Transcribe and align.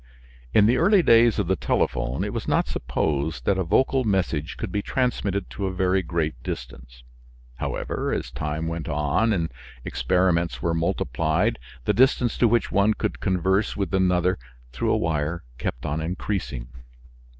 In 0.51 0.65
the 0.65 0.77
early 0.77 1.03
days 1.03 1.37
of 1.37 1.45
the 1.45 1.55
telephone 1.55 2.23
it 2.23 2.33
was 2.33 2.47
not 2.47 2.67
supposed 2.67 3.45
that 3.45 3.59
a 3.59 3.63
vocal 3.63 4.03
message 4.03 4.57
could 4.57 4.71
be 4.71 4.81
transmitted 4.81 5.47
to 5.51 5.67
a 5.67 5.71
very 5.71 6.01
great 6.01 6.41
distance. 6.41 7.03
However, 7.57 8.11
as 8.11 8.31
time 8.31 8.67
went 8.67 8.89
on 8.89 9.31
and 9.31 9.53
experiments 9.85 10.59
were 10.59 10.73
multiplied 10.73 11.59
the 11.85 11.93
distance 11.93 12.35
to 12.39 12.47
which 12.47 12.71
one 12.71 12.95
could 12.95 13.19
converse 13.19 13.77
with 13.77 13.93
another 13.93 14.39
through 14.71 14.91
a 14.91 14.97
wire 14.97 15.43
kept 15.59 15.85
on 15.85 16.01
increasing. 16.01 16.69